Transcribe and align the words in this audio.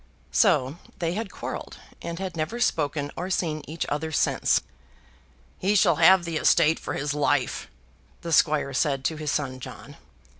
So 0.31 0.77
they 0.97 1.13
had 1.13 1.31
quarrelled, 1.31 1.77
and 2.01 2.17
had 2.17 2.35
never 2.35 2.59
spoken 2.59 3.11
or 3.15 3.29
seen 3.29 3.61
each 3.67 3.85
other 3.87 4.11
since. 4.11 4.61
"He 5.59 5.75
shall 5.75 5.97
have 5.97 6.25
the 6.25 6.37
estate 6.37 6.79
for 6.79 6.95
his 6.95 7.13
life," 7.13 7.69
the 8.21 8.33
squire 8.33 8.73
said 8.73 9.05
to 9.05 9.17
his 9.17 9.29
son 9.29 9.59
John. 9.59 9.97